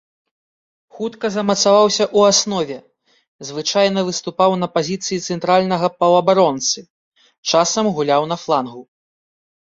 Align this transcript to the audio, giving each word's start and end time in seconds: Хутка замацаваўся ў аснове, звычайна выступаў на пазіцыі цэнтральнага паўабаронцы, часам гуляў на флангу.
Хутка 0.99 1.29
замацаваўся 1.33 2.05
ў 2.17 2.31
аснове, 2.31 2.77
звычайна 3.49 3.99
выступаў 4.07 4.55
на 4.61 4.67
пазіцыі 4.77 5.19
цэнтральнага 5.35 5.87
паўабаронцы, 5.99 6.79
часам 7.49 7.85
гуляў 7.99 8.21
на 8.33 8.37
флангу. 8.45 8.83